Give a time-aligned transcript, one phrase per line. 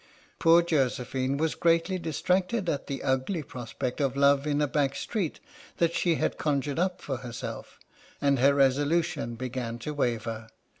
[0.39, 5.39] Poor Josephine was greatly distracted at the ugly prospect of love in a back street
[5.77, 6.71] that she had con 95 H.M.S.
[6.71, 7.79] "PINAFORE" jured up for herself,
[8.19, 10.47] and her resolution began to waver.